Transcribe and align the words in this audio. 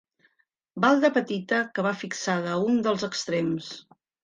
Balda 0.85 1.11
petita 1.17 1.59
que 1.77 1.85
va 1.89 1.93
fixada 2.05 2.57
a 2.57 2.59
un 2.73 2.83
dels 2.91 3.07
extrems. 3.13 3.71